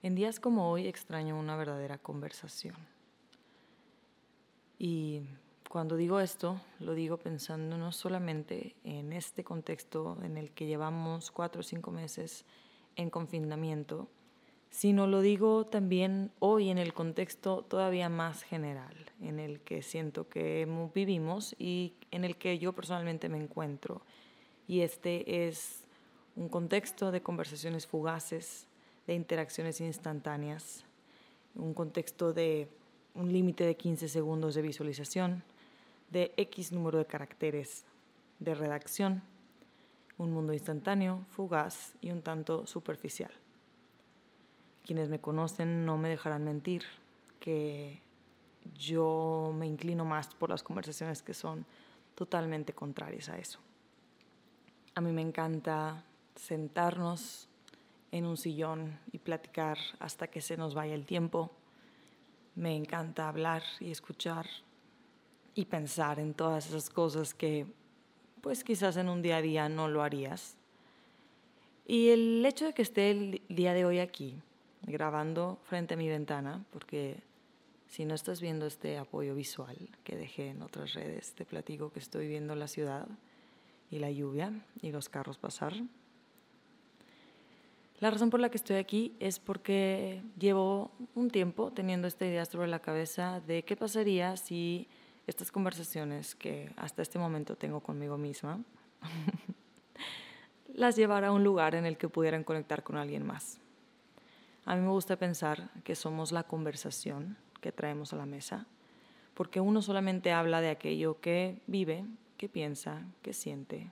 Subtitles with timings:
[0.00, 2.76] En días como hoy extraño una verdadera conversación.
[4.78, 5.22] Y
[5.68, 11.32] cuando digo esto, lo digo pensando no solamente en este contexto en el que llevamos
[11.32, 12.44] cuatro o cinco meses
[12.94, 14.06] en confinamiento,
[14.70, 20.28] sino lo digo también hoy en el contexto todavía más general, en el que siento
[20.28, 24.02] que vivimos y en el que yo personalmente me encuentro.
[24.68, 25.82] Y este es
[26.36, 28.68] un contexto de conversaciones fugaces,
[29.08, 30.84] de interacciones instantáneas,
[31.54, 32.68] un contexto de
[33.14, 35.42] un límite de 15 segundos de visualización,
[36.10, 37.86] de X número de caracteres
[38.38, 39.22] de redacción,
[40.18, 43.32] un mundo instantáneo, fugaz y un tanto superficial.
[44.84, 46.82] Quienes me conocen no me dejarán mentir
[47.40, 48.02] que
[48.78, 51.64] yo me inclino más por las conversaciones que son
[52.14, 53.58] totalmente contrarias a eso.
[54.94, 56.04] A mí me encanta
[56.36, 57.48] sentarnos
[58.10, 61.50] en un sillón y platicar hasta que se nos vaya el tiempo.
[62.54, 64.46] Me encanta hablar y escuchar
[65.54, 67.66] y pensar en todas esas cosas que
[68.40, 70.56] pues quizás en un día a día no lo harías.
[71.86, 74.36] Y el hecho de que esté el día de hoy aquí,
[74.82, 77.22] grabando frente a mi ventana, porque
[77.88, 81.98] si no estás viendo este apoyo visual que dejé en otras redes, te platico que
[81.98, 83.08] estoy viendo la ciudad
[83.90, 85.74] y la lluvia y los carros pasar.
[88.00, 92.44] La razón por la que estoy aquí es porque llevo un tiempo teniendo esta idea
[92.44, 94.86] sobre la cabeza de qué pasaría si
[95.26, 98.60] estas conversaciones que hasta este momento tengo conmigo misma
[100.74, 103.58] las llevara a un lugar en el que pudieran conectar con alguien más.
[104.64, 108.66] A mí me gusta pensar que somos la conversación que traemos a la mesa,
[109.34, 112.04] porque uno solamente habla de aquello que vive,
[112.36, 113.90] que piensa, que siente.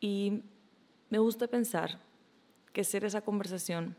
[0.00, 0.42] Y
[1.10, 2.00] me gusta pensar
[2.74, 3.96] que ser esa conversación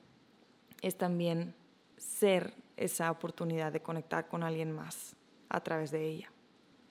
[0.81, 1.55] es también
[1.97, 5.15] ser esa oportunidad de conectar con alguien más
[5.47, 6.31] a través de ella.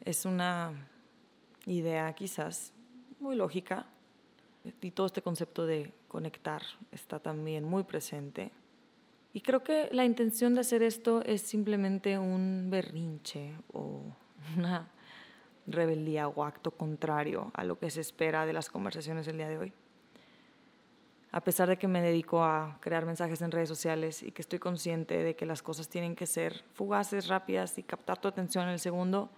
[0.00, 0.88] Es una
[1.66, 2.72] idea quizás
[3.20, 3.86] muy lógica
[4.80, 8.50] y todo este concepto de conectar está también muy presente.
[9.34, 14.00] Y creo que la intención de hacer esto es simplemente un berrinche o
[14.56, 14.88] una
[15.66, 19.58] rebeldía o acto contrario a lo que se espera de las conversaciones del día de
[19.58, 19.72] hoy
[21.34, 24.60] a pesar de que me dedico a crear mensajes en redes sociales y que estoy
[24.60, 28.70] consciente de que las cosas tienen que ser fugaces, rápidas y captar tu atención en
[28.70, 29.30] el segundo,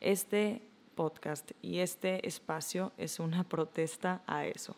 [0.00, 0.60] este
[0.96, 4.74] podcast y este espacio es una protesta a eso.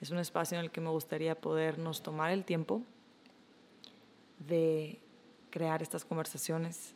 [0.00, 2.80] Es un espacio en el que me gustaría podernos tomar el tiempo
[4.38, 5.00] de
[5.50, 6.94] crear estas conversaciones,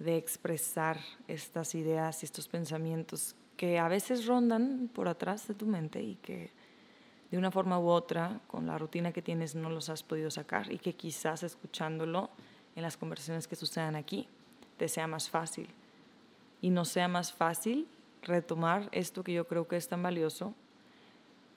[0.00, 0.98] de expresar
[1.28, 6.16] estas ideas y estos pensamientos que a veces rondan por atrás de tu mente y
[6.16, 6.55] que
[7.36, 10.72] de una forma u otra, con la rutina que tienes, no los has podido sacar
[10.72, 12.30] y que quizás escuchándolo
[12.74, 14.26] en las conversaciones que sucedan aquí,
[14.78, 15.68] te sea más fácil.
[16.62, 17.88] Y no sea más fácil
[18.22, 20.54] retomar esto que yo creo que es tan valioso,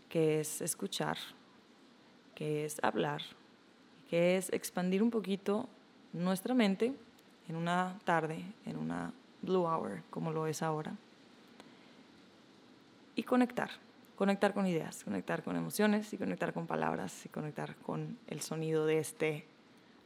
[0.09, 1.17] que es escuchar,
[2.35, 3.21] que es hablar,
[4.09, 5.69] que es expandir un poquito
[6.11, 6.93] nuestra mente
[7.47, 10.93] en una tarde, en una blue hour, como lo es ahora,
[13.15, 13.69] y conectar
[14.19, 18.85] conectar con ideas, conectar con emociones y conectar con palabras y conectar con el sonido
[18.85, 19.45] de este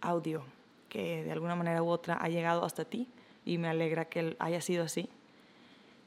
[0.02, 0.44] audio
[0.88, 3.08] que de alguna manera u otra ha llegado hasta ti
[3.44, 5.10] y me alegra que haya sido así.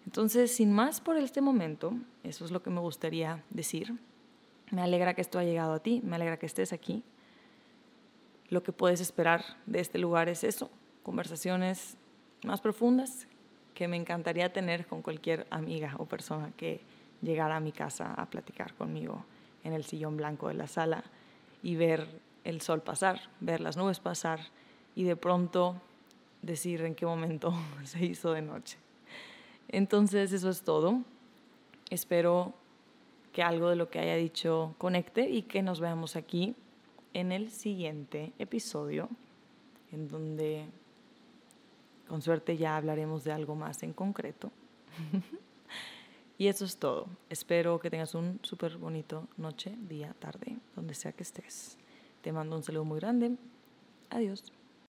[0.04, 3.98] Entonces, sin más por este momento, eso es lo que me gustaría decir.
[4.70, 7.02] Me alegra que esto haya llegado a ti, me alegra que estés aquí.
[8.50, 10.70] Lo que puedes esperar de este lugar es eso,
[11.02, 11.96] conversaciones
[12.44, 13.26] más profundas
[13.74, 16.80] que me encantaría tener con cualquier amiga o persona que
[17.26, 19.24] llegar a mi casa a platicar conmigo
[19.64, 21.04] en el sillón blanco de la sala
[21.62, 22.06] y ver
[22.44, 24.40] el sol pasar, ver las nubes pasar
[24.94, 25.74] y de pronto
[26.42, 27.52] decir en qué momento
[27.84, 28.78] se hizo de noche.
[29.68, 31.00] Entonces eso es todo.
[31.90, 32.54] Espero
[33.32, 36.54] que algo de lo que haya dicho conecte y que nos veamos aquí
[37.12, 39.08] en el siguiente episodio,
[39.90, 40.66] en donde
[42.06, 44.52] con suerte ya hablaremos de algo más en concreto.
[46.38, 47.06] Y eso es todo.
[47.30, 51.78] Espero que tengas un súper bonito noche, día, tarde, donde sea que estés.
[52.22, 53.36] Te mando un saludo muy grande.
[54.10, 54.52] Adiós.